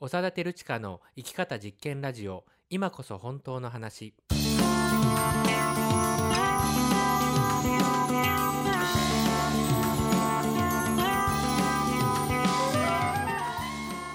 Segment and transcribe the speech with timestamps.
[0.00, 4.14] 長田照親の生き方実験ラジオ今こそ本当の話。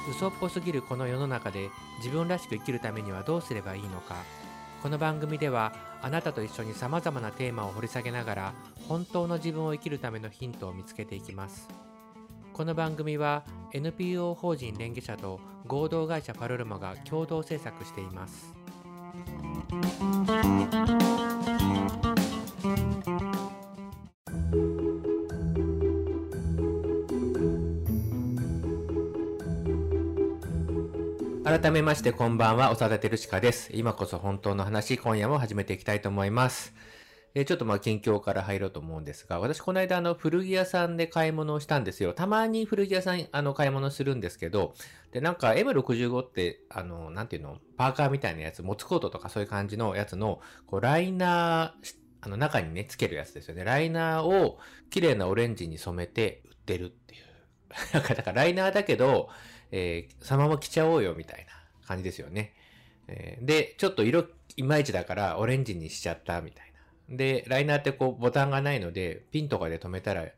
[0.10, 4.16] 嘘っぽすぎるこの世の中で自分らしく生きるためにはどうすればいいのか。
[4.82, 8.54] この番組ではあなたと一緒にさまざまなテーマを掘り下げながら
[8.88, 11.68] 本当の自分を生きるためのヒントを見つけていきます。
[12.54, 13.44] この番組は
[13.74, 18.54] NPO 法人連携者と合同会社パルルマが共同制作しています
[31.46, 33.70] 改めましてこんばんは、長田照親です。
[33.74, 36.74] 今こそ本当の話、今夜も始めていきたいと思います。
[37.34, 42.14] ちょっとまあ近況から入ろうと思うんですが、私この間あの古着屋さんで買い物をしたんですよ。
[42.14, 44.76] たまに古着屋さんあの買い物するんですけど、
[45.12, 53.64] でなんか M65 ってあの、なんていうの、パーカーみたいなやつ、モツコートとかそういう感じのやつの、こうライナー、あの中にね、つけるやつですよね。
[53.64, 54.60] ライナーを
[54.92, 57.24] 綺麗なオレンジに染めて売ってるっていう。
[57.94, 59.30] なんかだからライナーだけど、
[59.72, 61.52] えーそのまま着ちゃおうよみたいな
[61.88, 62.54] 感じですよね。
[63.08, 66.73] えーで、ちょっと色いまいちだからオレンジにしちゃったみたいな。
[67.18, 70.34] で、ライナーってこうボタンがないので、ピンとかで止めたらい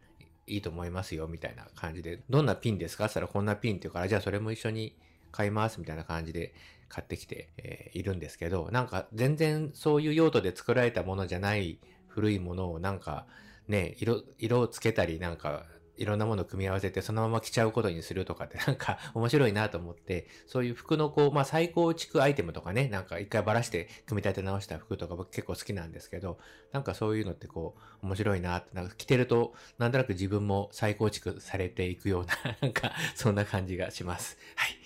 [0.47, 3.05] いと思いますよみたいな感じで、どんなピンですか？
[3.05, 4.95] って言ったらこんなピンって言うから、じゃあそれも一緒に
[5.31, 6.53] 買いますみたいな感じで
[6.87, 13.25] 買ってきて、えーいるんですけど、なんか全然そういう用途で作られたものじゃない古いものをなんか
[13.67, 15.63] ね、色、色をつけたりなんか
[15.97, 26.37] いろんなものを組み合わせてそのまま着ちゃうことにするとかって なんか面白いなと思って、そういう服のこう、まあ再構築アイテムとかね、なんか一回ばらして組み立て直した服とか僕結構好きなんですけど、
[26.71, 34.37] なんかそういうのってこう、面白いなって、なんか着てると、なんとなく自分も再構築されていくような、 なんかそんな感じがします。
[34.55, 34.77] はい。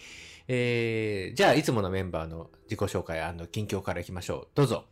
[0.51, 4.47] えー、じゃあいつものメンバーの自己紹介、あの、近況からいきましょう。
[4.55, 4.85] どうぞ。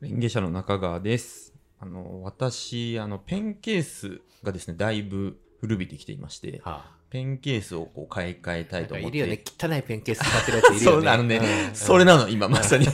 [0.00, 1.53] レンゲ社の中川です。
[1.84, 9.18] あの、私、あの、ペンケースがですね、だいぶ古びてきていまして、はあ、ペンケースをこう買い替えたいと思って。
[9.18, 9.40] いるよね。
[9.56, 11.02] 汚いペンケース使ってるやついるよね。
[11.02, 11.36] そう、あのね、
[11.68, 11.74] うん。
[11.76, 12.88] それなの、今まさに。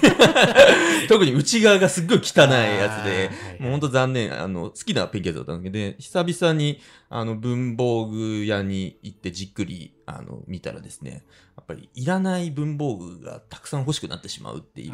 [1.08, 11.24] 特に内側がすっごい汚いやつで、もうほんと残念、あの、好きなペンケースだったんだけど、久々に、あの、文房具屋に行ってじっくり、あの、見たらですね、
[11.56, 14.92] やっぱりいらない文房具がたくさん欲しくなってしまうっていう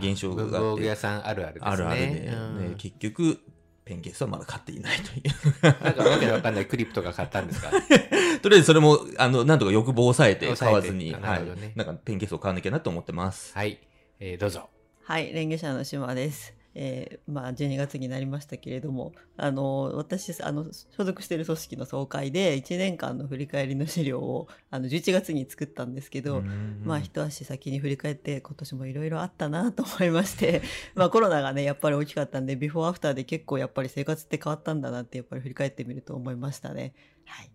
[0.00, 0.58] 現象が文あって。
[0.60, 1.70] 房具屋、さんあるあるですね。
[1.70, 2.70] あるあるで、うん。
[2.70, 3.38] ね結局、
[3.84, 5.62] ペンケースはまだ買っていないという。
[5.84, 7.70] なんかわけのわかんないクリップとか買ったんですか？
[8.40, 11.72] とりあえずそれも、あの、なんとか欲望を抑えて買わずに、あはない。
[11.74, 13.52] なんかペンケースを買わなきゃなと思ってます。
[13.54, 13.78] はい。
[14.20, 14.68] えー、どうぞ。
[15.04, 16.54] はい、レンゲ社の島です。
[16.74, 30.62] えーまあ、12月になりましたけれども、あの、私、あの、所属している組織の総会で、1年間の振り返りの資料を、あの、11月に作ったんですけど、うんまあ、一足先に振り返って、今年もいろいろあったなと思いまして、
[30.94, 36.94] まあ、コロナがね、やっぱり大きかったんで、ビフォーアフターで結構やっぱり生活って変わったんだなって、やっぱり振り返ってみると思いましたね。
[37.26, 37.50] はい。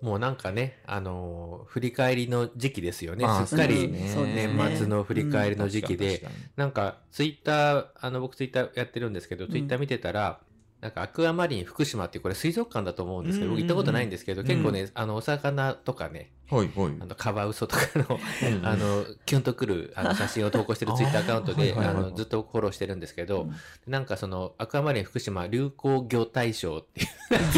[0.00, 3.24] もうなんかね、あのー振り返りの時期ですよね。
[3.24, 10.40] まあすっかり年末の振り返りの時期で、なんかツイッター、あの僕ツイッターやってるんですけど、ツイッター見てたら、
[10.80, 14.46] なんかアクアマリン福島ってこれ水族館だと思うんですけど、僕行ったことないんですけど、うん。
[14.46, 16.92] 結構ね、あのお魚とかね、にはい、はい。
[17.00, 23.54] あのカワウソとかの、うんあの、キュンとくるあの写真を投稿してるツイッターアカウントで、あの、ずっとフォローしてるんですけど、うん
[23.86, 27.08] なんかその、アクアマリン福島流行魚大賞っていう、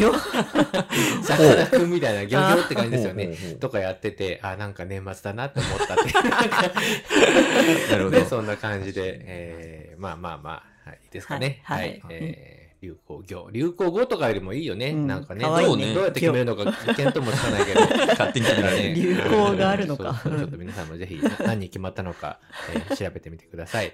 [0.00, 3.36] 業さかなクンみたいな、漁業って感じですよね。
[3.60, 6.12] とかやってて、あ、なんか年末だなって思ったって。
[7.90, 10.50] なるほどね、 そんな感じで、えー、まあまあま
[10.84, 11.60] あ、はい、ですかね。
[11.64, 11.88] はいはい。
[11.88, 13.50] はいえー流行語。
[13.52, 14.90] 流行語とかよりもいいよね。
[14.90, 15.42] うんなんかね。
[15.44, 17.80] かわいいねどうどうやって決めるのか、見当もつかないけど。
[18.08, 22.40] 勝手に決められる流行があるのかそうそうちょっと皆さんもぜひ何に決まったのか、
[22.74, 23.92] えー調べてみてください。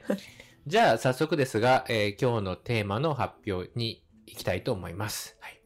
[0.66, 5.36] じゃあ、早速ですが、えー今日のテーマの発表に行きたいと思います。
[5.40, 5.60] はい。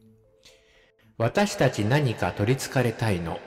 [1.17, 3.39] 私たち何か取り憑かれたいの？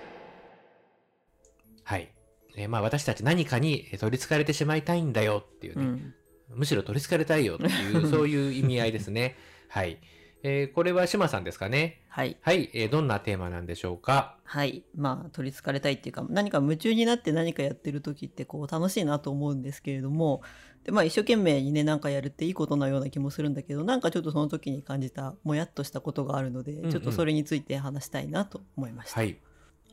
[1.84, 2.12] はい。
[2.56, 5.84] えーまあ私たち何かにえー取り憑かれてしまいたいんだよっていうね。
[5.84, 6.15] うん。
[6.54, 9.36] むしろ取り憑かれたいよっていう、そういう意味合いですね。
[9.68, 9.98] はい。
[10.42, 12.03] えーこれは島さんですかね？
[12.09, 12.36] はい。
[12.41, 14.36] はい、えーどんなテーマなんでしょうか？
[14.45, 14.84] はい。
[14.95, 20.41] まあ、取り憑かれたいっていうか、何か夢中になって何かやってる時って、こう、楽しいなと思うんですけれども、
[20.84, 29.18] で、まあ、一生懸命にね、なんかやるっていいことのような気もするんだけど、なんかちょっとその時に感じた、もやっとしたことがあるので、んうんちょっとそれについて話したいなと思いました。
[29.18, 29.36] はい。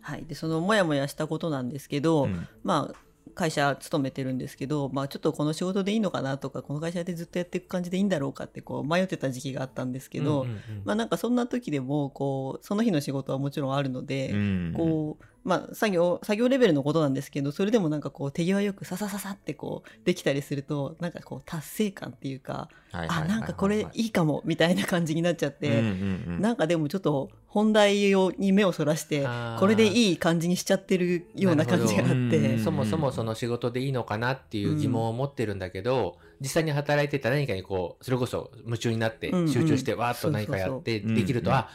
[0.01, 0.25] はい。
[0.25, 2.95] で、そのもやもやしたことなんですけど、うんまあ、
[3.33, 14.73] 会社勤めてるんですけど、まあ、ちょっとこの仕事でいいのかなとか、この会社でずっとやっていく感じでいいんだろうかって、こう、迷ってた時期があったんですけど、うんうんうんまあ、なんかそんな時でも、こう、その日の仕事はもちろんあるので、うん。
[14.75, 29.27] こうまあ作業作業レベルのことなんですけどそれでもなんかこう手際よくささささってこうできたりするとなんかこう達成感っていうかあなんかこれいいかもみたいな感じになっちゃって、なんかでもちょっと本題をに目をそらして
[29.59, 32.13] これでいい感じにしちゃってるような感じがあって。
[32.13, 32.59] うん。
[32.63, 41.69] そもそもその仕事でいいのかなっていう疑問を持ってるんだけど、実際に働いてた何かにこうそれこそ夢中になって集中してわーっと何かやってできると、あ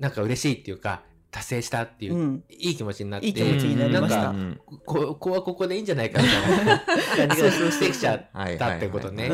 [0.00, 1.02] なんか嬉しいっていうか
[1.34, 2.44] 達成したっていう、うん。
[2.48, 4.22] いい気持ちになっていい気持ちになりました。
[4.22, 6.78] なんかこここはここでいいんじゃないかみたいな。
[6.78, 9.28] 感じがしてきちゃったってことね。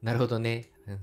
[0.00, 0.70] なるほどね。
[0.86, 0.98] うん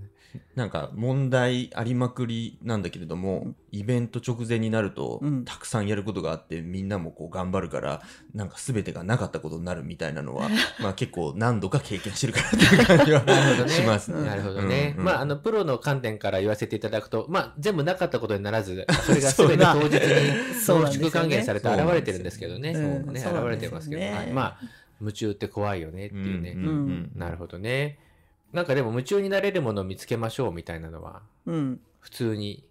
[0.56, 8.02] なんか問題ありまくりなんだけれども、イベント直前になると、うんたくさんやることがあってみんなもこう頑張るから
[8.34, 10.50] なんか全てがなかったことになるみたいなのは
[10.82, 14.26] まあ結構何度か経験してるからっていう感じは なるほどねしますね。
[14.26, 14.94] なるほどね。
[14.96, 20.02] うんうんまあ、あの、プロの観点から言わせていただくと、まあ、全部なかったことにならず、 それが全て当日に
[20.66, 22.74] 濃縮還元されて現れてるんですけどね。
[22.74, 24.60] そうね、現れてますけど、はいまあ、
[25.00, 26.56] 夢中って怖いよねっていうね。
[27.16, 28.00] なるほどね。
[28.56, 32.64] なんかでも夢中になれるものを見つけましょうみたいなのは、うん普通に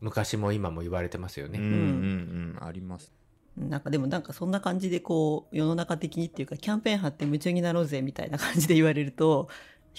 [0.00, 1.58] 昔も今も言われてますよね。
[1.58, 3.12] うんうんうんあります。
[3.56, 9.48] なんかでもなんかそんな感じでこう世の中的にっていうかキャンペーン貼って夢中になろうぜみたいな感じで言われると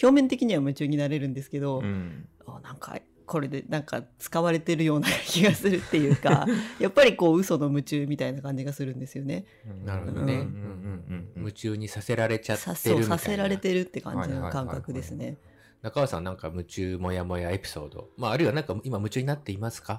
[0.01, 2.97] 表面的には夢中になれるんですけど、うんあなんか
[3.31, 6.45] これでなんか使われてるような気がするっていうか
[6.79, 9.45] やっぱりこう嘘の夢中みたいな感じがするんですよね。
[9.85, 10.33] なるほどね。
[10.33, 13.01] うんうんうんうん夢中にさせられちゃってさるみたいな。
[13.03, 15.37] そうさせられてるって感じの感覚ですね。
[15.81, 18.09] 中川さんなんか夢中もやもやエピソード。
[18.17, 19.97] まあ、あるいはなんか今夢中になっていますか？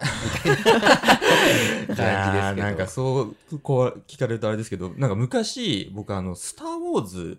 [1.89, 7.39] みたいな感じですけなんかそうこう聞かれるとあれですけどなんか昔僕あの「スター・ウォーズ」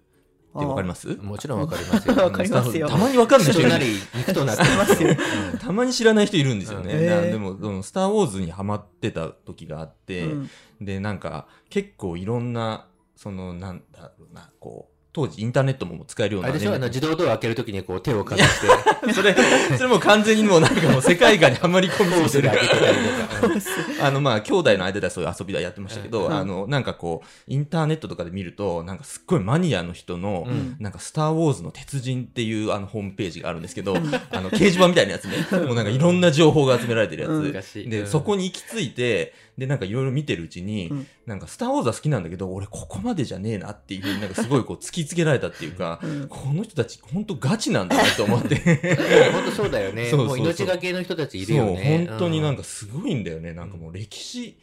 [0.56, 1.08] ってわかります？
[1.22, 2.16] もちろんわかりますよ。
[2.24, 2.88] わかりますよ。
[2.88, 3.70] たまにわかんない人いる。
[3.70, 4.64] 人なり肉となって。
[4.64, 5.10] ますよ。
[5.54, 5.60] うん。
[5.60, 6.94] たまに知らない人いるんですよね。
[6.94, 7.00] うん。
[7.04, 7.16] へー。
[7.16, 10.50] なでも、そのスター・ウォーズにハマってた時があって、うん。
[10.82, 16.74] で、なんか、結構いろんな、その、なんだろうな、こう、当時インターネットも使えるような、あれでしょ？
[16.74, 18.68] あの自動ドア開けるときにこう手をかざして、
[19.14, 19.36] それ、
[19.78, 24.02] それもう完全にもうなんかもう世界観にはまり込みコースですぎてる。
[24.02, 30.78] あの、まあ、兄弟の間ではそういう遊びはやってましたけど、うんあの、なんかこう、インターネットとかで見ると、なんかすっごいマニアの人の、うん。
[30.80, 35.46] なんか、スター・ウォーズの鉄人っていうあのホームページがあるんですけど、あの、掲示板みたいなやつね。
[35.52, 37.24] もうなんかいろんな情報が集められてる
[37.54, 37.74] やつ。
[37.88, 38.08] で、うん。
[38.08, 41.08] そこに行き着いて、で、なんかいろいろ見てるうちに、うん。
[41.28, 48.56] なんか、スター・ウォーズは好きなんだけど、俺ここまでじゃねえなっていうふうになんかすごいこう突きつけられたっていうか、うんこの人たち本当ガチなんだなと思って。
[49.32, 50.10] 本当そうだよね。
[50.10, 52.08] そうそうそうもう命がけの人たちいるよね。
[52.08, 53.54] 本当になんか、かすごいんだよね。
[53.54, 54.58] なんかもう歴史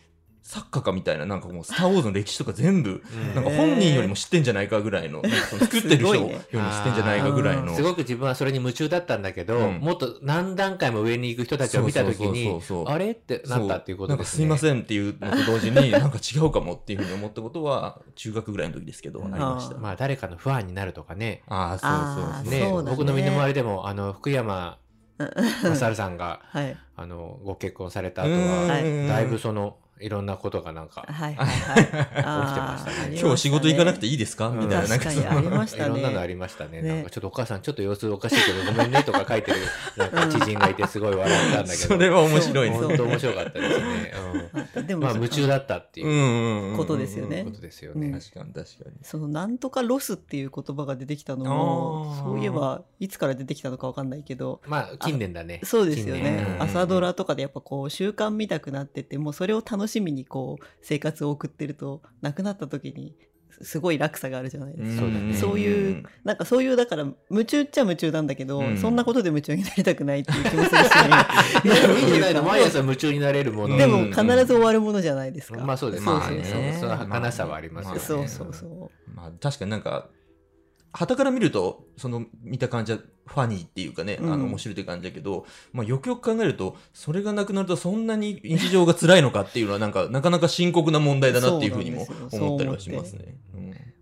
[0.50, 3.34] 作家かみたいな、なんかもうスター・ウォーズの歴史とか全部、うん。
[3.34, 5.22] なんか本人よりも知ってんじゃないかぐらいの、
[5.60, 7.72] 作ってる人よりも知ってんじゃないかぐらいの。
[7.74, 9.78] すごく自分はそれに夢中だったんだけど、うん。
[9.78, 13.12] もっと何段階も上に行く人たちを見たときにあれ？
[13.12, 14.48] ってなったっていうことですね。
[14.48, 19.34] なんかすいませんっていうのと同時に、なんか違うかもっていうふうに思ったことは、中学ぐらいの時ですけど、あうん。
[19.34, 19.78] りました。
[19.78, 21.42] まあ誰かのファンになるとかね。
[21.46, 22.82] ああ、そうそうそう。
[22.82, 22.90] ね。
[22.90, 24.78] 僕の身の回りでも、あの、福山
[25.18, 26.76] 雅治さんが、はい。
[26.96, 28.50] あの、ご結婚された後うん。
[28.50, 29.06] は、はい。
[29.06, 31.84] だいぶその、いろんなことがなんか、はいはいはい。
[31.84, 33.18] 起きてましたね。
[33.20, 34.48] 今日仕事行かなくていいですか？
[34.48, 34.60] うん。
[34.60, 35.84] みたいな、なんかそ確かにありの、ましたね。
[35.86, 36.82] いろんなのありましたね。
[36.82, 36.88] ね。
[36.88, 39.58] なんかちょっとお母さんちょっと様子おかしいけどごめんねとか書いてる
[39.96, 41.88] なんか知人がいてすごい笑ったんだけど。
[41.88, 44.12] それは面白いですそう本当面白かったですね。
[44.74, 46.06] うん、でも、まあ夢中だったっていう。
[46.06, 46.76] うんうんうん。
[46.76, 47.44] ことですよね。
[47.44, 48.18] ことですようんね。
[48.18, 48.96] 確かに確かに。
[49.02, 54.60] そのなんとかロスっていう言葉が出てきたのもそういえばいつから出てきたのかわかんないけど。
[54.66, 55.60] まあ近年だね。
[55.64, 56.56] そうですよ近ね。
[56.58, 63.16] 朝ドラとかでやっぱこう習慣見たくなっててもうそれを楽しみにこう生活を送ってると亡くなった時に
[63.62, 65.02] すごい落差があるじゃないですか。
[65.02, 70.86] そうだねそういうなんかそういうだから夢中っちゃ夢中なんだけど、うんそんなことで夢中になりたくないっていう気もするし
[71.64, 73.76] いやいいんじゃないの毎朝夢中になれるもの。
[73.76, 75.58] でもうん必ず終わるものじゃないですか。
[75.60, 78.00] まあそうですそうまあそうそうねその儚さはありますよね。
[78.00, 79.10] そうそうそう。
[79.14, 80.08] まあ確かになんか、
[80.92, 84.32] 旗から見ると、その見た感じはファニーっていうかね、うん。
[84.32, 93.36] あの面白いって感じだけど、まあよくよく考えると、それがなくなるとそんなに日常が辛いのかっていうのはなんか、なかなか深刻な問題だなっていうふうにも思ったりはしますね。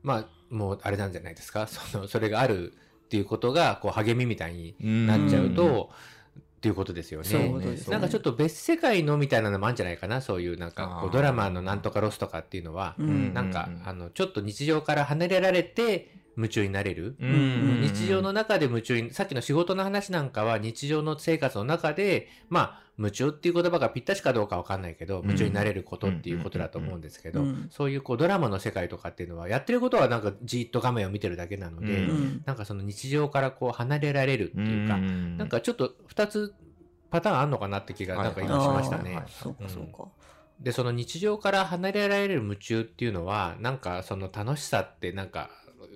[0.03, 1.67] まあもうあれなんじゃないですか？
[1.69, 5.07] そのそれがあるっていうことがこう励みみたいにうん。
[5.07, 5.91] なっちゃうと、
[6.59, 7.29] っていうことですよね。
[7.51, 10.21] ねなんかちょっと別世界のみたいなのもあるんじゃないかな？
[10.21, 13.35] そういうなんかこうドラマのなんとかロスとかっていうのは、うん。
[13.35, 13.89] なんか、うん。
[13.89, 17.17] あのちょっと日常から離れられて夢中になれる。
[17.19, 27.69] 日常の中で夢中に、さっきの仕事の話なんかは日常の生活の中で、まあ、夢中っていう言葉がぴったしかどうかわかんないけど、夢中になれることっていうことだと思うんですけど、うん。
[27.71, 32.07] そういうこうドラマの世界とかっていうのは、やってることはなんかじっと画面を見てるだけなので、
[32.47, 35.37] なんかその日常からこう離れられるっていうか、ん。
[35.37, 36.55] なんかちょっと二つ
[37.11, 39.23] パターンあんのかなって気がなんか今しましたね。
[39.29, 40.09] そうかそうか。
[40.61, 45.51] で、その日常から離れられる夢中っていうのは、なんかその楽しさってなんか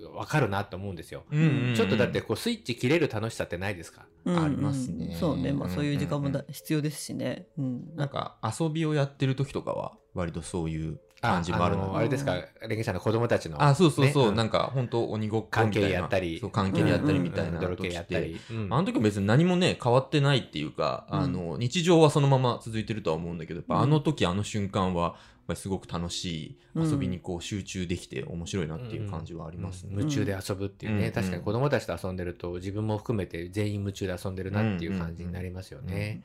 [0.05, 1.23] わかるなと思うんですよ。
[1.31, 1.75] うんうんうん。
[1.75, 4.05] ちょっとだってこうスイッチ切れる楽しさってないですか？
[4.25, 4.43] うんうん。
[4.43, 5.15] ありますね。
[5.19, 7.47] そうね、まあそういう時間もだ、うん必要ですしね。
[7.57, 7.95] うん。
[7.95, 11.87] なんか遊びをやってる時とかは割とそういう感じもあるので。
[11.93, 12.35] のあれですか、
[12.67, 13.61] レゲシャの子供たちの。
[13.63, 14.37] あそうそうそう、ね。
[14.37, 15.71] なんか本当鬼ごっこみたいな。
[15.71, 16.39] 関係やったり。
[16.39, 17.95] そう関係やったりみたいな泥系時って。
[17.95, 18.39] やったり。
[18.51, 18.67] うん。
[18.73, 21.19] あの時は別に何もね変わってないっていうか、うん。
[21.19, 25.15] あの日常はそのまま続いてるとは思うんだけどやっぱうんあの時あの瞬間は
[25.47, 29.93] ぱりすごく楽しいうん遊びにこう集中できて面白いなっていう感じはありますね。
[29.97, 31.11] 夢中で遊ぶっていうね、うん。
[31.11, 36.23] 確かに子供たちと遊んでると自分も含めて全員夢中で遊んでるなっていう感じになりますよね。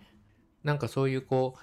[0.65, 1.61] なんかそういうこう、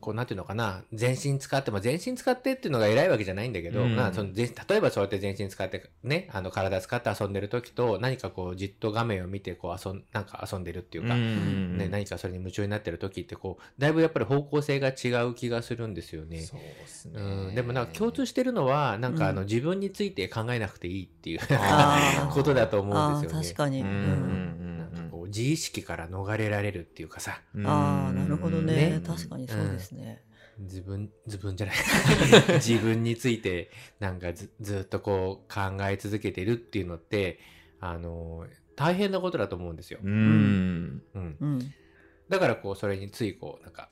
[0.00, 16.40] こうなんていうのかな、全身使って、まあ、全身使ってっていうのが偉いわけじゃないんだけど、うんまあその全例えばそうやって全身使ってね、あの体使って遊んでる時と何かこうじっと画面を見てこう遊ん、なんか遊んでるっていうか、んね、何かそれに夢中になってる時ってこう、だいぶやっぱり方向性が違う気がするんですよね。
[16.40, 17.20] そうですね。
[17.20, 21.40] うん、でもなんか共通してるのは、なんかあの、うん自分について考えなくていいっていう
[22.32, 23.46] ことだと思うんあですよね。
[23.46, 23.80] ー確かに。
[23.80, 24.60] うん
[25.30, 30.22] 自意識から逃れられるっていうかさ、うんああ、なるほどねね確かにそうですね。
[30.58, 31.76] 自分、自分じゃない。
[32.60, 37.40] 自分についてなんかずずっとこう考え続けてるっていうのって、
[37.80, 38.46] あの、
[38.76, 40.00] 大変なことだと思うんですよ。
[40.02, 41.02] うん。
[41.14, 41.36] うん。
[41.40, 41.74] うん。
[42.28, 43.90] だからこう、それについこう、なんか、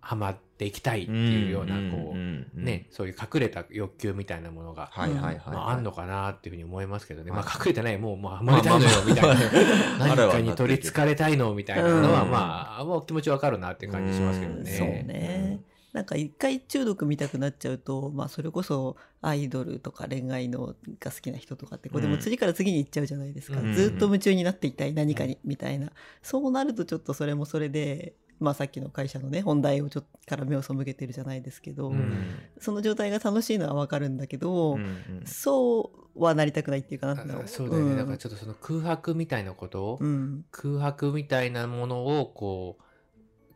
[0.00, 5.36] ハマっていきたいっていうような、こう、ね、そういう隠れた欲求みたいなものが、はいはいはい。
[5.46, 7.30] まあ、あんのかなっていうふうに思いますけどね。
[7.30, 9.28] はいまあ、隠れてない、もう、もう、ハマりたいのよ、みたい
[9.98, 10.14] な。
[10.16, 14.70] 何かに取り憑かれたいの、みたいなのは、うんまあ、もう気持ちわかるなっていう感じしますけどね。
[14.70, 15.60] うんそうね。
[15.92, 23.58] なんか一回中毒見たくなっちゃうと、まあそれこそアイドルとか恋愛のが好きな人とかって、こうでも次から次に行っちゃうじゃないですか。
[23.58, 25.90] うんずっと夢中になっていたい何かに、みたいな。
[26.22, 32.12] そうなるとちょっとそれもそれで、まあさっきの会社のね、本題をちょっとから目を背けてるじゃないですけど、うん。
[32.60, 37.16] その状態が楽しいのはわかるんだけど、うんうんそうはなりたくないっていうかな
[37.46, 37.94] そうだよね。
[37.94, 37.96] ん。
[37.96, 40.44] だからちょっとその空白みたいなことを、うん。
[40.50, 42.82] 空白みたいなものをこう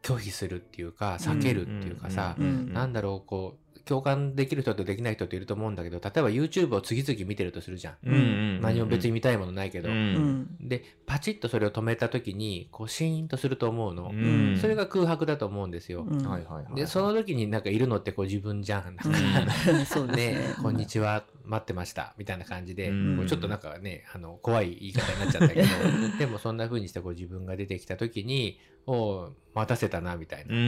[0.03, 2.73] 拒否するっていうか避けるっていうかさ、うん。
[2.73, 10.15] なんだろうこう共感できる人とできない人っていると思うんだけど例えば YouTube を次々見てるとするじゃん、うんうん何も別に見たいものないけど、ううん。
[10.43, 10.57] ん。
[10.61, 14.59] でパチッとそれを止めた時にこうシーンとすると思うの、うん。
[14.61, 16.27] それが空白だと思うんですよ、うん。
[16.27, 16.75] はいはいはい。
[16.75, 18.85] でその時になんかいるのってこう自分じゃん。
[18.85, 18.97] なん。
[18.97, 23.17] か、うんそうねね、こんにちは、待ってました、みたいな感じで、うん。
[23.17, 25.69] こうちょっとなんかね、あの、怖い言い方になっちゃったけど、
[26.19, 30.55] でもそんな風にしてこう自分が出てきた時に、おう待たせたな、みたいな。
[30.55, 30.65] うんう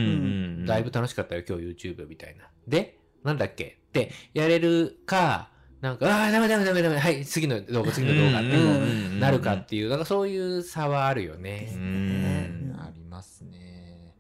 [0.63, 0.67] ん。
[0.67, 2.49] だいぶ楽しかったよ、今日 YouTube みたいな。
[2.67, 3.79] で、なんだっけ？
[3.89, 5.51] ってやれるか、
[5.81, 11.73] なんか、ああ、ダメダメダメダメ、はい、次の動画、次の動画ってなるかっていう、なんかそういう差はあるようね。
[11.77, 14.15] ん、ありますね。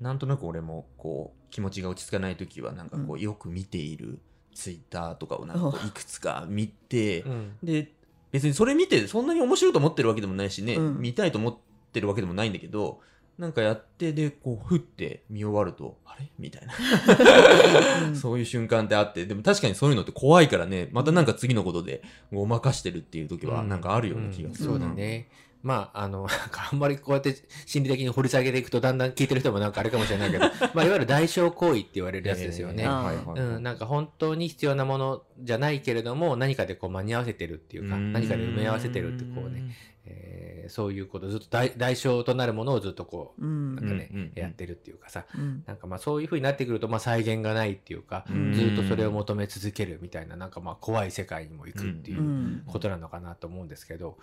[0.00, 4.20] なんとなく俺もこう気持ちが落ち着かない時はなんかこうよく見ている
[4.54, 7.52] ツイッターとかをなんかいくつか見て、うん。
[7.62, 7.92] で
[8.32, 10.98] 別にそれ見てそんなに面白いと思ってるわけでもないしね、うん。
[11.00, 11.56] 見たいと思っ
[11.92, 13.00] てるわけでもないんだけど
[13.38, 16.30] なんかやってでこうふって見終わるとあれ？
[16.38, 18.08] みたいな。
[18.08, 18.16] うん。
[18.16, 24.68] そういう瞬間ってあってでも確かにそういうのって怖いからねまたなんか次のことでごまかしてるっていう時はなんかあるような気がする。
[24.68, 24.80] な、うん。
[24.80, 25.28] そうだね。
[25.62, 26.26] まあ、あの、
[26.72, 27.36] あんまりこうやって
[27.66, 32.84] 心理的に掘り下げていくと、だんだん聞いてる人もなんかあれかもしれないけど、 まあ、いわゆる代償行為って言われるやつですよね。
[32.84, 39.72] うん、なんか本当に必要なものじゃないけれども、何かでこう間に合わせてるっていうか、何かで埋め合わせてるってこうね、
[40.04, 43.74] えーそういうこと、ずっと代代償となるものをずっとこう、うん。
[43.76, 44.32] なんかね、うんうんうん。
[44.40, 45.64] やってるっていうかさ、うん。
[45.66, 48.52] なんかまあそういう風になってくると、まあ再現がないっていうか、うん。
[48.52, 52.62] ずっとそれを求め続けるみたいな、なんかまあ怖い世界にも行くっていううん。
[52.66, 54.18] ことなのかなと思うんですけど、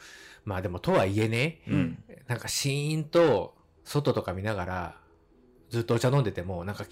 [0.45, 2.03] まあでもとはいえね、うん。
[2.27, 4.97] なんかシーンと外とか見ながら、
[5.69, 6.85] ずっとお茶飲んでても、なんか、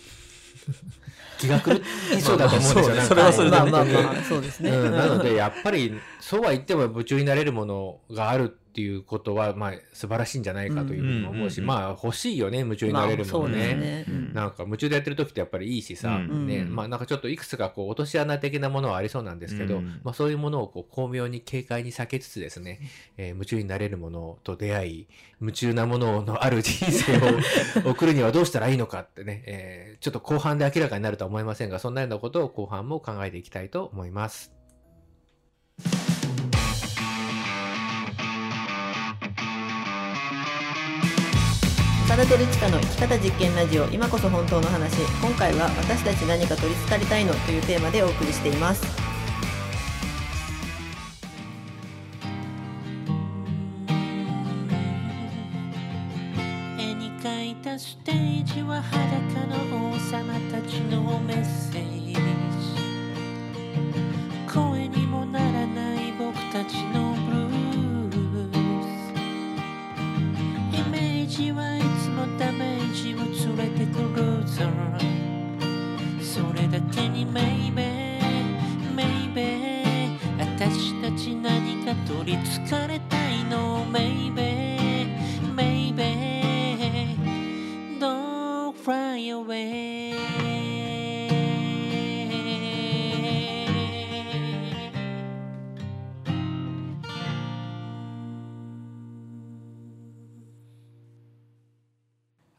[1.39, 3.01] 気が狂いそうだと思うんですよ。
[3.01, 4.72] それはそれまあまあまあそうですね。
[4.72, 14.05] うん、なので、やっぱり、そうは言っても夢中になれるものがあるっていうことは、まあ、素晴らしいんじゃないかというふうにも思うし、うんまあ、欲しいよね、夢中になれるものまあそうですね。
[14.34, 16.46] なんか、夢中でやってる時ってやっぱりいいしさ、うん。
[16.46, 16.75] ね、うん。
[16.75, 20.00] まあ、なんかちょっといくつかこう、落とし穴的なものはありそうなんですけど、うん。
[20.03, 22.81] まあ、そういうものをこう、巧妙に軽快に避けつつですね、
[23.17, 25.07] えー夢中になれるものと出会い、
[25.41, 34.53] 夢中なもののある人生を送るにはどうしたらいいのかってね、えーちょっと後半で明らかになるとは思いませんが、そんなようなことを後半も考えていきたいと思います。
[42.17, 45.03] 長田照親の生き方実験ラジオ今こそ本当の話。
[45.21, 49.06] 今回は私たち何か取り憑かれたいのというテーマでお送りしています。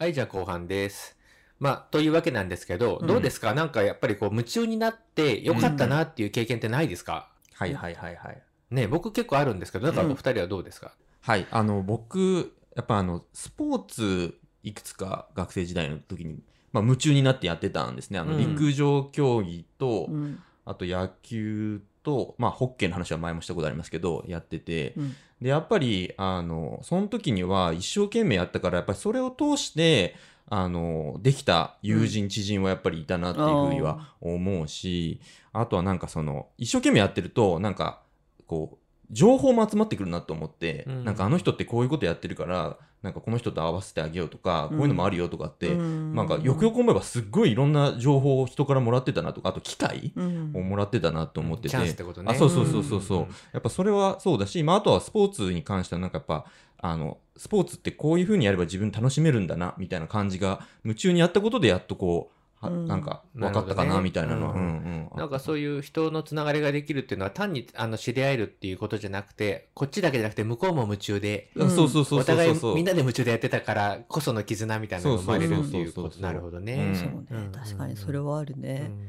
[0.08, 1.18] はい、じゃあ後半です。
[1.60, 3.06] まあ、というわけなんですけど、うん。
[3.06, 3.52] どうですか？
[3.52, 8.42] なんかやっぱりこう夢中になってよかったなっていう経験ってないですか、はいはいはいはい。
[8.70, 10.12] ね、僕結構あるんですけど、なんかうん。
[10.12, 16.38] お二人はどうですか、はい、あの、僕、やっぱあの、スポーツ、いくつか学生時代の時に、
[16.72, 18.18] まあ、夢中になってやってたんですね。
[18.18, 18.38] あの、うん。
[18.38, 20.42] 陸上競技と、うん。
[20.64, 30.16] あと野球と、まあ、ホッケーの話は前もしたことありますけど、やってて、うんで、やっぱり、あの、その時には一生懸命やったから、やっぱりそれを通して、
[30.50, 35.20] あの、できた友人、知人はやっぱりいたなっていうふうには思うし、
[35.52, 38.02] あとはなんかその、一生懸命やってると、なんか、
[38.46, 38.78] こう、
[39.10, 41.04] 情報も集まってくるなと思って、うん。
[41.04, 46.14] なんかあの人ってこういうことやってるから、なんかこの人と合わせてあげようとか、こういうのもあるよとかって、うん。
[46.14, 50.52] なんかよくよく思えばすっごいいろんな情報を人からもらってたなとか、あと機会うん。
[50.54, 51.76] をもらってたなと思ってて。
[51.76, 53.22] あそうそうそうそうそう、ん。
[53.52, 56.46] やっぱそれはそうだし、まあ、あとはスポーツに関してはなんかやっぱ
[56.80, 62.86] あのスポーツってこういう風にやれば自分楽しめるんだなみたいな感じが夢中にやったことでやっとこうはうん。
[62.86, 64.62] なんか分かったかなみたいなのは、ううん。
[64.62, 65.18] んうん。
[65.18, 71.70] なんかそういう人のつながりができるっていうのは単にあの知り合えるっていうことじゃなくて、こっちだけじゃなくて向こうも夢中で、うん。
[71.70, 76.20] そうそうそうそうお互いそうみんなで夢中でやってたからこその絆みたいなのが生まれるっていうこと。
[76.20, 76.74] なるほどね。
[76.74, 76.94] うん。
[76.94, 77.52] そうね、うん。
[77.52, 79.08] 確かにそれはあるね、うん。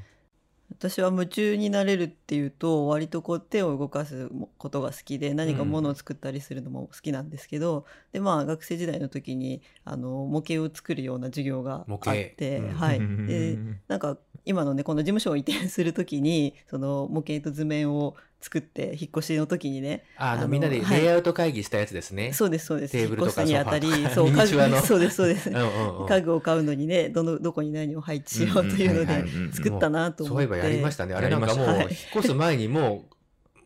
[0.72, 12.74] 私は夢中になれるっていうと割とこう手を動かすことが好きで何かものを作ったりするのも好きなんですけど、でまあ学生時代の時にあの模型を作るような授業があって、うん。
[12.74, 22.32] はい、うんで なんか今のねこの事務所を移転する時にその模型と図面を作って引っ越しの時にねああのあのみんなでレイアウト会議したやつですね。
[22.34, 22.94] そうですそうです。
[22.94, 23.64] テーブルとかソファー。
[23.64, 25.50] とかそう家具そうですそうです。
[25.52, 31.14] うん家具を買うのにねどのどこに何を配置しようというのではい作ったなと思って、そういえばやりましたね。
[31.14, 33.16] あれなんかもう、引っ越す前にもう、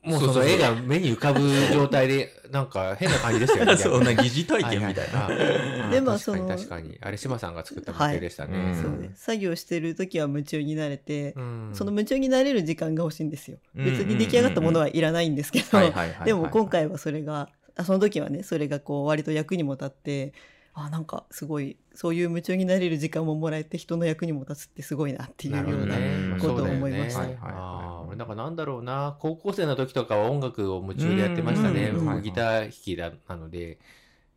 [0.04, 3.76] もうその絵が目に浮かぶ状態で、なんか変な感じですよね。
[3.78, 5.28] そんな疑似体験みたいな。
[5.89, 6.98] でまあ確かにその確かに。
[7.02, 8.66] あれ、島さんが作った模型でしたね。
[8.66, 13.58] はいそうね作業してる時は夢中になれて、うんその夢中になれる時間が欲しいんですよ。
[13.76, 15.80] うん別に出来上がったものはいらないんですけど、
[16.26, 20.34] でも今回はそれがあその時はねそれがこう割と役にも立って
[20.76, 26.38] あなんかすごいそういう夢中になれる時間ももらえて人の役にも立つってすごいなっていうようなね。
[26.40, 28.04] ことを思いました。
[28.08, 31.90] 俺なんかなんだろうな、高校生の時とかは音楽を夢中でやってましたね。
[31.90, 33.80] うんうん僕ギター弾きだなので、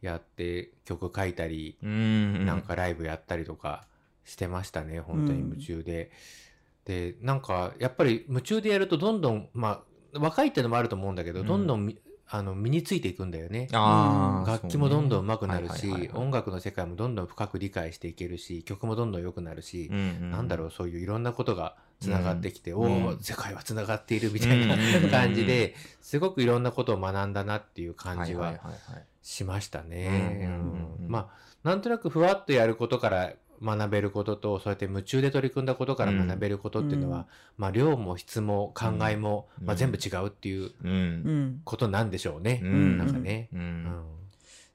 [0.02, 3.86] やって曲書いたり、うんなんかライブやったりとか
[4.24, 6.10] してましたね、本当に夢中で。
[6.84, 9.82] で、なんか、やっぱり夢中でやるとどんどん、ま
[10.14, 11.46] あ、若いってのもあると思うんだけど、うん。
[11.46, 13.68] どんどんみあの身についていくんだよね。
[13.72, 15.92] あー楽器もどんどん上手くなるしそうね。
[15.92, 16.24] はいはいはい、はい。
[16.24, 23.18] 音楽の世界もどんどん深く理解していけるし、曲もどんどん良くなるし、うんなんだろう、そういういろんなことがつながってきて、うんおお、うん。
[23.20, 28.58] 世界はつながっているみたいなうん感じで、すごくいろんなことを学んだなっていう感じは
[29.22, 30.40] しましたね。
[30.42, 31.08] うんうんうんうん。
[31.08, 31.30] ま
[31.64, 37.24] あ、なんとなくふわっとやることから学べることと、そうやって夢中で取り組んだことから学べることっていうのは、うん。
[37.58, 39.66] まあ、量も質も考えも、うん。
[39.66, 40.90] まあ、全部違うっていううん。
[40.90, 42.60] うんことなんでしょうね。
[42.62, 42.98] うん。
[42.98, 43.48] なんかね。
[43.52, 43.62] ううん。
[43.62, 44.04] ん。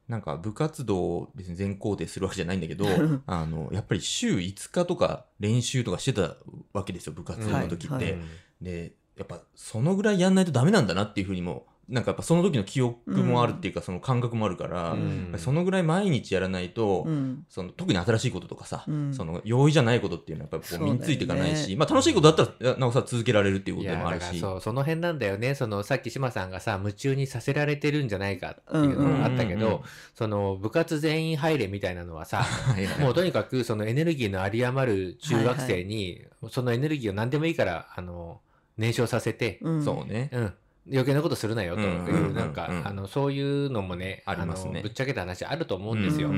[0.08, 2.86] なんか部活動を別に全肯定するわけじゃないんだけど
[3.28, 6.36] あのやっぱり週5日とか練習とかしてた
[6.74, 8.04] わけですよ部活の時って、はい。
[8.12, 8.22] はい。
[8.62, 15.34] でやっぱそのぐらいやんないとダメなんだなっていうふうにもなんかやっぱその時の記憶もあるっていうか、その感覚もあるから、うん。
[15.38, 17.46] そのぐらい毎日やらないと、うん。
[17.50, 19.14] その特に新しいこととかさ、うん。
[19.14, 24.40] その容易じゃないことっていうのはやっぱりこう身についていかないし、まあ楽しいことだったらなおさら続けられるっていうこともあるし。
[24.40, 25.54] そうその辺なんだよね。
[25.56, 29.62] そのさっき志さんがさ夢中にさせられてるんじゃないかっていうのがあったけど、うん。
[29.62, 29.82] うんうんうん
[30.14, 32.46] その部活全員入れみたいなのはさ
[33.00, 38.40] もうとにかくそのエネルギーの有り余る中学生に、そのエネルギーを何でもいいからあの
[38.78, 39.84] 燃焼させて、うん。
[39.84, 40.30] そうね。
[40.32, 40.54] うん
[40.88, 44.76] 余計なことするなよという、なんか、あの、そういうのもね、ありますね。
[44.76, 46.32] のぶっちゃけた話あると思うんですよ。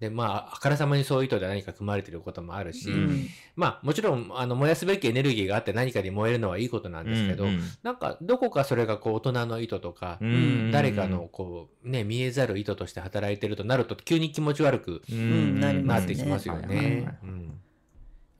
[0.00, 7.46] で、まあ、あからさまにそういう意図で何か組まれてることもあるし、うんまあ、もちろん、あの、燃やすべきエネルギーがあって何かに燃えるのはいいことなんですけど、
[7.82, 15.60] なんか、どこかそれがこう、大人の意図とか、うん誰かのこう、ね、見えざる意図として働いてるとなると、急に気持ち悪くうん。
[15.60, 17.06] なってきますよね。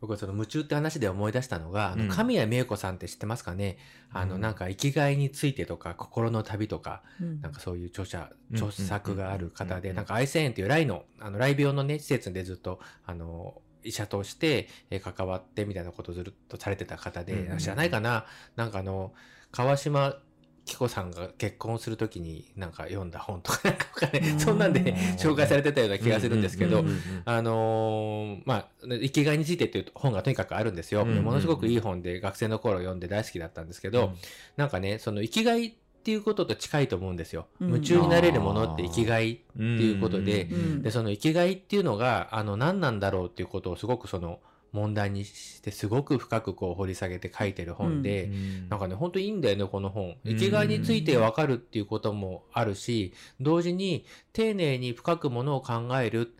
[0.04, 2.10] うん僕はその夢中って話で思い出したのが、あのうん。
[2.10, 3.78] 神谷美恵子さんって知ってますかね、
[4.12, 4.40] あのうん。
[4.42, 7.40] なんか生きがいについてとか心の旅とか、うん。
[7.40, 17.58] なんかそういう著者、うん著作がある方で、うんなんか愛生園っていう来の、あの来病のね、施設でずっと、あの、医者としてえー関わってみたいなことをずっとされてた方で、うん。
[17.58, 18.26] 知らないかな？
[18.56, 19.14] なんかあの、
[19.52, 20.16] 川島
[20.64, 24.40] 紀子さんが結婚するときになんか読んだ本とかなんかわかんない、うん。
[24.40, 26.84] そんなんで紹介されてたような気がするんですけど、
[27.24, 31.04] あのーまあ、生きがいについてっていう本がとにかくあるんですよ。
[31.04, 34.14] ものすごくいい本で学生の頃読んで大好きだったんですけど、
[34.56, 35.72] なんかね、その生きがいっ
[36.04, 37.46] ていうことと近いと思うんですよ。
[37.60, 37.68] うん。
[37.68, 39.32] 夢中になれるものって生きがい。
[39.32, 40.44] っていうことで。
[40.44, 40.82] うん。
[40.82, 44.40] で、その生きがいっていうのが、あの、何なんだろうっていうことをすごくその
[44.74, 48.28] 問題にして、すごく深くこう掘り下げて書いてる本で、
[48.68, 50.16] なんかね、本当にいいんだよね、この本。
[50.26, 56.34] 生きがいについて分かるっていうこともあるし、同時に丁寧に深くものを考える。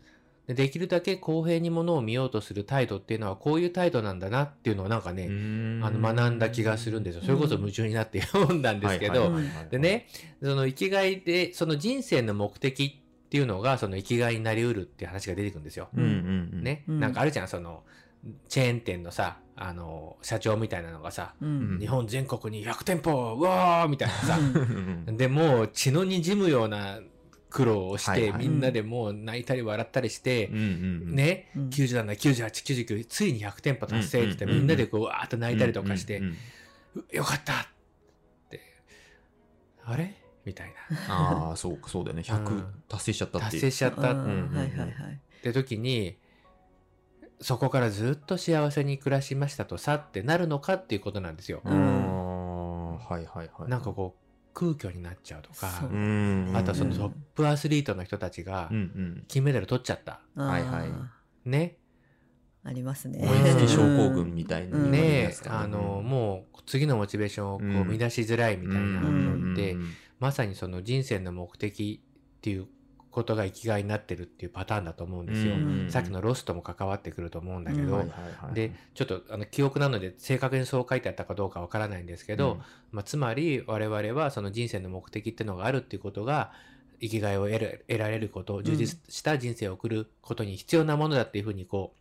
[0.47, 5.01] でできるだけ公平にものを見ようとする態度っていうのはこういう態度なんだなっていうのをなん。
[5.01, 5.25] かね、
[5.81, 7.21] あの学んだ気がするんですよ。
[7.23, 9.31] それこそ夢中になって読んだんですけど、
[9.71, 10.07] でね、
[10.43, 15.89] その生きがいで、その人生の目的っていうのが、その生きがいになりうるっていう話が出てくるんですよ。
[15.95, 16.09] うんうん
[16.53, 16.63] うん。
[16.63, 17.83] ね、うんなんかあるじゃん、その、
[18.47, 21.77] チェーン店のさ、あの、社長みたいなのがさ、うん。
[21.79, 25.17] 日本全国に100店舗、うわーみたいなさ、うん。
[25.17, 26.99] で、もう血の滲むような
[27.49, 28.47] 苦労をして、はいはい。
[28.47, 31.69] みんなでもう泣いたり笑ったりして、うんうんね、うん。
[31.69, 34.61] 97、98、99、ついに100店舗達成って言って、うんうんうん。
[34.61, 37.65] みんなでこう、わーっと泣いたりとかしてうん、うんうよかったっ
[38.49, 38.61] て、
[39.85, 40.15] あれ？
[40.45, 40.73] みたい
[41.09, 42.23] ああそうかそうだよね。
[42.27, 42.35] うん。
[42.35, 43.47] 100達成しちゃったな。
[43.47, 43.61] っていう。
[43.61, 44.11] 達成しちゃった。
[44.11, 45.19] っうんはいはいはい。
[45.41, 46.17] て時に、
[47.41, 51.61] そこからずっと幸せに暮らしましたとさってなるのかっていうことなんですよ。
[51.65, 53.69] あーはいはいはい。
[53.69, 56.97] なんかこう、空虚になっちゃうとかあとはそのうん。
[56.97, 59.23] トップアスリートの人たちがうんうん。
[59.27, 60.21] 金メダル取っちゃった。
[60.35, 60.89] はいはい。
[60.89, 61.11] あ
[61.45, 61.77] ね。
[62.65, 63.19] ーありますね。
[63.19, 64.91] 追いつき症候群みたいなうん。
[64.91, 65.27] ね。
[65.27, 67.95] ねあの、もう次のモチベーションをこうん。
[67.95, 69.75] う乱しづらいみたいなうんのって、
[70.19, 72.01] まさにその人生の目的
[72.37, 72.67] っていう
[73.15, 75.55] ことが生きがいになってるっていうパターンだと思うんですよ。
[75.55, 75.87] うん。
[75.89, 77.87] さっきのロスとも関わってくると思うんだけうん。
[77.87, 78.03] ど、
[78.53, 82.59] で、ちょっとあの記憶なので正確にそう書いてあったかどうかわからないんですけど、
[82.91, 86.51] まあ、つまり我々はその人生の目的っていうのがあるっていうことが
[86.99, 91.99] 生きがいを得る得られること充実した人生を送ることに必要なものだっていうふうにこう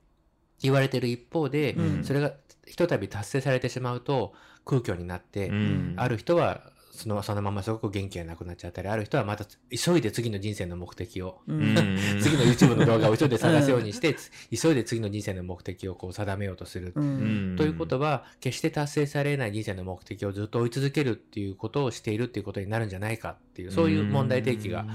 [0.63, 2.05] 言われてる一方で、うん。
[2.05, 2.33] それが
[2.67, 5.95] ひとたび達成されてしまうと空虚になって、うん。
[5.97, 11.41] ある人はそのそのまますごく元気がなくなっちゃったりある人はまた急いで次の人生の目的を。
[11.49, 11.75] ううん。
[11.75, 11.77] ん
[12.23, 16.93] 次の YouTube の動画を急いで探すようにして、つ 急いで次の人生の目的をこう定めようとする。
[16.95, 17.57] うん。
[17.59, 24.87] ということは、決して達成されない人生の目的をずっと追い続けるっていうことをしているっていうことになるんじゃないかっていう、そういう問題提起が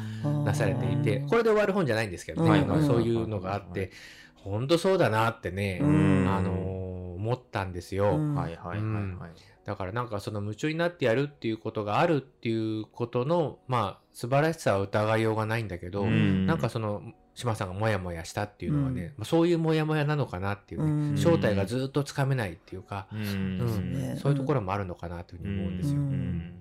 [0.46, 1.28] なされていて、うん。
[1.28, 3.92] これで終わる本じゃないんですけどね、はいあのそういうのがあって、
[4.36, 6.26] 本当そうだなってね、うん。
[6.30, 6.80] あのー
[7.20, 8.16] 思ったんですよ。
[8.16, 8.34] うん。
[8.34, 9.32] はいはいはいはい
[9.70, 16.48] だからなんかその夢中になってやるっていうことがあるっていうことの、まあ素晴らしさは疑いようがないんだけど、うん。
[16.48, 17.04] なんかその
[17.36, 23.20] 島さんがモヤモヤしたっていうのはね、まあそういうモヤモヤなのかなっていうね、うん正体がずっとつかめないっていうか、うん。
[23.20, 23.94] うん。
[23.94, 24.18] ね。
[24.20, 26.00] そういうところもあるのかなというふうに思うんですよ。
[26.00, 26.54] ううんん。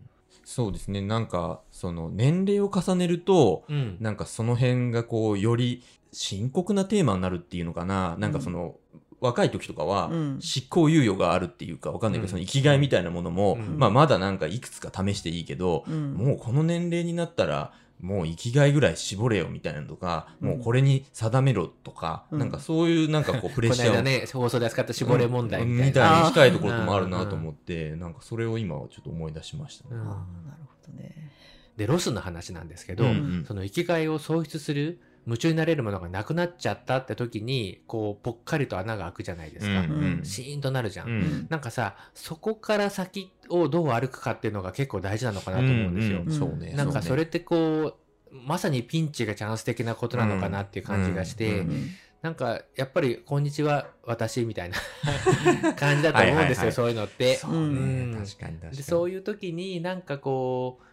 [0.44, 1.00] そうですね。
[1.00, 3.96] なんかその年齢を重ねるとうん。
[4.00, 8.16] なんかその辺がこうより深刻なテーマになるっていうのかな。
[8.18, 8.76] なんかその、
[9.20, 10.38] 若い時とかはうん。
[10.40, 12.30] 執行猶予があるっていうかわかんないけど、うん。
[12.30, 13.78] その生きがいみたいなものも、うん。
[13.78, 16.14] まあ、まだなんかいくつか試していいけど、うん。
[16.14, 20.48] もうこの年齢になったらもう生きがいぐらい絞れよみたいなのとか、うん。
[20.50, 22.38] もうこれに定めろとか、うん。
[22.38, 26.20] なんかそういうなんかこうプレッこシャーを の間ね、放送で扱った絞れ問題みたいな。
[26.20, 29.90] いに近いところもあるなと思って、なんかそれを今はちょっと思い出しましたね。
[29.92, 30.00] うん。
[30.00, 30.06] あー
[30.48, 31.32] なるほどね。
[31.76, 33.44] で、ロスの話なんですけど、うん。
[33.46, 39.80] その生きがいを喪失する、夢中になれるものがなくなっちゃったって時に、こう、ぽっかりと穴が開くじゃないですか。
[39.80, 41.08] うんシーンとなるじゃん。
[41.08, 46.22] うんなんかさ、そこから先をどう歩くかっていうのが結構大事なのかなと思うんですよ。
[46.24, 46.72] うんそうね。
[46.72, 47.96] なんかそれうってこ
[48.32, 54.76] う、まさにピンチがチャンス的なことなのかなっていう感じがして、うんうんなんかやっぱり、こんにちは、私みたいな
[55.74, 57.36] 感じだと思うんですよ、はいはいはいそういうのって。
[57.36, 58.76] そうね、うん確かに確かに。
[58.76, 60.84] でそういう時になんかこう、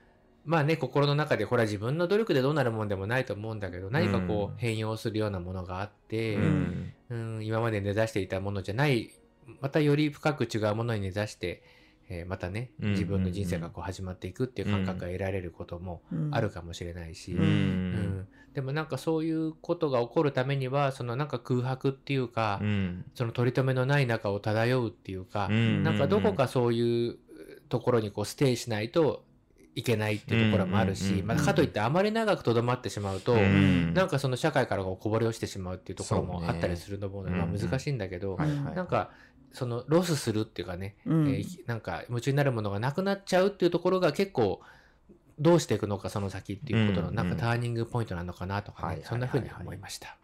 [0.46, 6.94] まあね、心の中で、これは自分の努力でどうなるもんでもないと思うんだけど、何かこう変容するようなものがあって、うん。
[7.10, 9.12] うん、今まで根ざしていたものじゃない、
[9.60, 11.64] またより深く違うものに根ざして、
[12.08, 12.92] えーまたね、うん。
[12.92, 16.30] 自分の人生がこう始まっていくっていう感覚が得られることもうん。
[16.32, 17.94] あるかもしれないし、ううん。
[17.94, 23.06] んでもなんかそういうことが起こるためにはそのなんか空白っていうか、うん。
[23.16, 25.84] その取り留めのない中を漂うっていうか、うん。
[25.84, 27.18] なんかどこかそういう
[27.70, 29.26] ところにこうステイしないと
[29.76, 39.12] いけないっていうところもあるし、まあ、かといってあまり長くとどまってしまうと、うんなんかその社会からこぼれ落ちてしまうっていうところもあったりするのも、まあ、うん難しいんだけど、なんか
[39.52, 41.28] そのロスするっていうかね、うん。
[41.28, 44.62] えーなんか夢中になるものがなくなっちゃうっていうところが結構
[45.40, 50.18] どうしていくのかその先っていうことのうんなんかターニングポイントなのかなとかね、そんな風に思いました。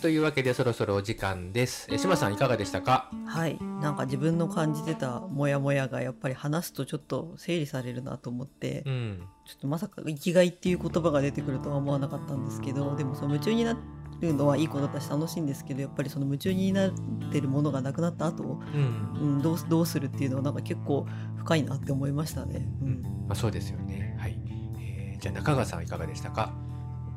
[0.00, 1.88] というわけでそろそろお時間です。
[1.90, 3.10] え島さんいかがでしたか？
[3.26, 9.22] はいなんか自分の感じてたモヤモヤがやっぱり話すとちょっと整理されるなと思って、うん。
[9.46, 13.78] ちょっとまさか生きがいっていう言葉が出てくるとは思わなかったんですけどでもその夢中にな
[14.20, 16.92] るのはいいことだし楽しいんですけどやっぱりその夢中になっ
[17.30, 19.20] てるものがなくなった後、うん。
[19.20, 21.06] うん、どうすどうするっていうのはなんか結構
[21.36, 22.66] 深いなって思いましたね。
[22.82, 24.16] うんまあそうですよね。
[24.18, 24.38] はい。
[24.80, 26.52] えーじゃあ中川さんはいかがでしたか？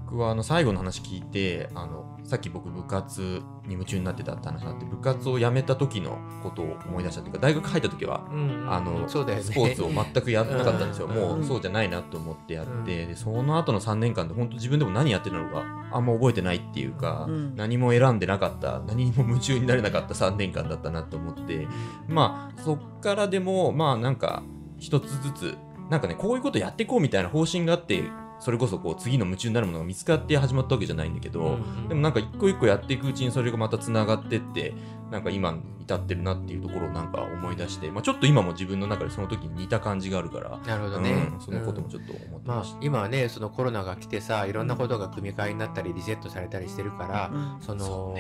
[0.10, 9.08] 僕はあの最後の話聞いてあのさっき僕部活に夢中になってたって話があって部活を辞めた時のことを思い出したというか大学入った時はうんあのね。
[9.08, 11.16] スポーツを全くやらなかったんですよ、うん。
[11.16, 17.56] もうんうそうじゃないなと思ってやって、でその後の3年間で本当自分でも何やってるのかあんま覚えてないっていうか、うん。
[17.56, 21.68] 何も選んでなかった何にも夢中になれなかった3年間だったなと思って
[22.08, 24.44] まあそっからでもまあなんか
[24.80, 25.58] 一つずつ
[25.90, 28.04] なんかねこういうことやっていこうみたいな方針があって
[28.40, 34.74] それこそこう次の夢中になるものが見つかって始まったわけじゃないんだけど、うんでもなんか一個一個やっていくうちにそれがまたつながってって
[35.12, 41.12] なんか今に至ってるなっていうところをなんか思い出して、まあ、ちょっと今も自分の中でその時に似た感じがあるから、なるほどね。
[41.12, 42.78] うんそのこともちょっと思ってまあました。
[42.82, 48.16] 今はねそのコロナが来てさいろんなことが組み換えになったりリセットされたりしてるから、うんその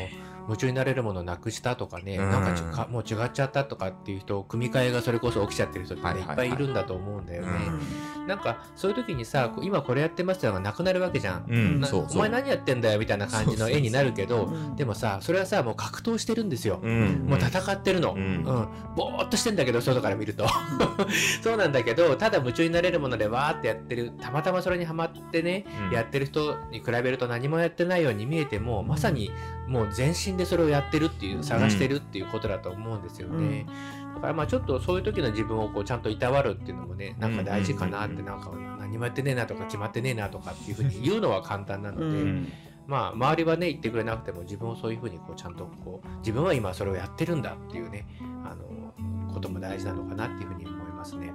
[0.49, 2.31] 夢中になれるものをなくしたとかね、うん。
[2.31, 6.27] なんかちょかもう違っちゃったとかっていう人組み替えがそれこそ起きちゃってる人って、ねいはいはい。
[6.27, 7.49] はいっぱいいるんだと思うんだよね。
[8.17, 8.27] うん。
[8.27, 11.45] なんかそういう時にさ今これやってますのがなくなるわけじゃん。
[11.47, 11.85] うん。
[12.11, 14.75] お前何やってんだよみたいな感じの絵になるけどうん。
[14.75, 16.79] でもさそれはさもう格闘してるんですよ。
[16.81, 18.37] うん、もう戦ってるの、ううん。
[18.41, 18.43] ん
[18.95, 20.47] ぼーっとしてんだけど外から見ると。
[21.43, 25.93] そうなんだけどただ夢中になれるものでわーってやってるたまたまそれにはまってね、うん。
[25.93, 29.31] やってる人に比べると何もやってないように見えてもまさに
[29.69, 33.65] もう全身でそれをやってるっていう探してるっていうことだと思うんですよね、
[34.15, 42.13] だからまあちょっとそういう時の自分をこうちゃんといたわるっていうのもねなんか大事かなってうんなんか何もやってねえなとか決まってねえなとかっていうふうに言うのは簡単なので、うん。
[42.13, 42.53] うん
[42.87, 48.07] まあ周りはね言ってくれなくても自分をそういうふうにこうちゃんとこう自分は今それをやってるんだっていうね
[48.43, 51.31] あのことも大事なのかなっていうふうに思いますね。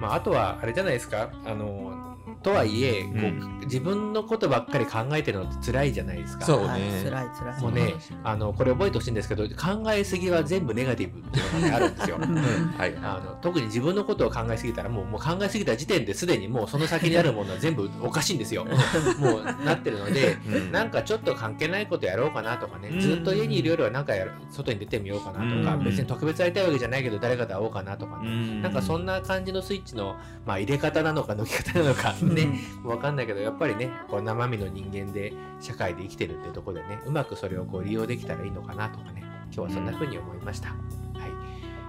[0.00, 1.30] まあ、あとはあれじゃないですか。
[1.44, 2.11] あの
[2.42, 6.44] とはいえ、こううん自分のことばっかり考えてるのって辛いじゃないですか。
[6.44, 7.62] そうねはい辛い辛い。
[7.62, 12.18] もうねあのこれ覚えてほしいんですけど考えすぎは全部ネガティブっていうのが、ね、あるんですよ。
[12.20, 12.94] うんはい。
[13.02, 18.64] あの特に自分のことを考えすぎたらもうもう考えすぎた時点ですでにもうその先にあるものは全部おかしいんですよ。
[19.18, 40.68] もうなってるのでうんなんかちょっと関係ないことやろうかなとかね、うんずっと家にいるよりはなんかやる外に出てみようかなとか、うん別に特別会いたいわけじゃないけど誰かと会おうかなとかね、なんかそんな感じのスイッチの、まあ、入れ方なのか抜き方なのかね、わかんないけどやっぱりねこう生身の人間で社会で生きてるってところでねうまくそれをこう利用できたらいいのかなとかね今日はそんな風に思いました。
[40.68, 40.78] はい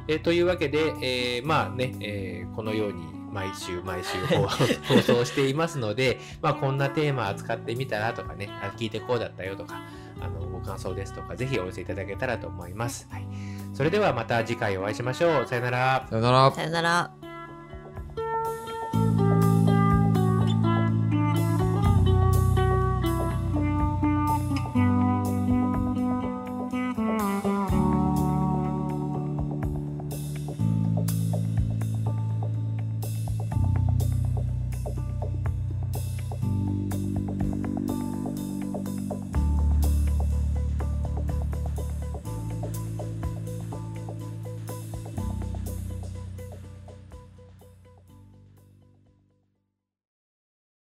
[0.08, 4.48] えーというわけで、えーまあね、えーこのように毎週毎週放
[4.94, 9.82] 放送していますので、まあ、こんなテーマ扱ってみたらとかねあ聞いてこうだったよとか
[10.22, 13.08] あのご感想ですとかぜひお寄せいただけたらと思います。
[13.12, 13.28] はい、
[13.74, 15.48] それではまた次回お会いしましょう。
[15.48, 16.08] さよなら。
[16.10, 16.52] さよなら。
[16.52, 17.23] さよなら。